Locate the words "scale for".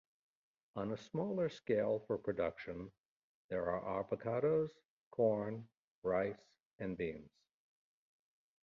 1.47-2.17